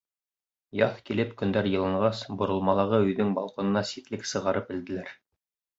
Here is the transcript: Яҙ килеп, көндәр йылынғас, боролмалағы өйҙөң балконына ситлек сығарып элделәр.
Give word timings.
Яҙ 0.79 0.95
килеп, 1.09 1.35
көндәр 1.41 1.69
йылынғас, 1.73 2.23
боролмалағы 2.41 3.03
өйҙөң 3.07 3.37
балконына 3.39 3.87
ситлек 3.95 4.31
сығарып 4.33 4.79
элделәр. 4.79 5.19